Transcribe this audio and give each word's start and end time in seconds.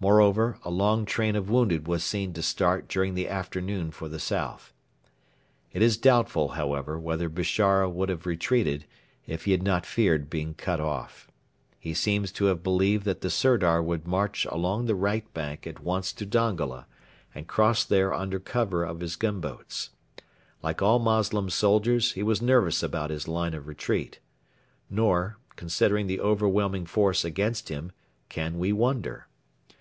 Moreover, 0.00 0.58
a 0.66 0.70
long 0.70 1.06
train 1.06 1.34
of 1.34 1.48
wounded 1.48 1.88
was 1.88 2.04
seen 2.04 2.34
to 2.34 2.42
start 2.42 2.88
during 2.88 3.14
the 3.14 3.26
afternoon 3.26 3.90
for 3.90 4.06
the 4.06 4.18
south. 4.20 4.70
It 5.72 5.80
is 5.80 5.96
doubtful, 5.96 6.48
however, 6.48 6.98
whether 6.98 7.30
Bishara 7.30 7.88
would 7.88 8.10
have 8.10 8.26
retreated, 8.26 8.84
if 9.26 9.46
he 9.46 9.52
had 9.52 9.62
not 9.62 9.86
feared 9.86 10.28
being 10.28 10.52
cut 10.52 10.78
off. 10.78 11.30
He 11.78 11.94
seems 11.94 12.32
to 12.32 12.44
have 12.46 12.62
believed 12.62 13.06
that 13.06 13.22
the 13.22 13.30
Sirdar 13.30 13.82
would 13.82 14.06
march 14.06 14.44
along 14.50 14.84
the 14.84 14.94
right 14.94 15.32
bank 15.32 15.66
at 15.66 15.80
once 15.82 16.12
to 16.14 16.26
Dongola, 16.26 16.86
and 17.34 17.46
cross 17.48 17.82
there 17.82 18.12
under 18.12 18.38
cover 18.38 18.84
of 18.84 19.00
his 19.00 19.16
gunboats. 19.16 19.88
Like 20.62 20.82
all 20.82 20.98
Moslem 20.98 21.48
soldiers, 21.48 22.12
he 22.12 22.22
was 22.22 22.42
nervous 22.42 22.82
about 22.82 23.08
his 23.08 23.26
line 23.26 23.54
of 23.54 23.66
retreat. 23.66 24.18
Nor, 24.90 25.38
considering 25.56 26.08
the 26.08 26.20
overwhelming 26.20 26.84
force 26.84 27.24
against 27.24 27.70
him, 27.70 27.90
can 28.28 28.58
we 28.58 28.70
wonder. 28.70 29.28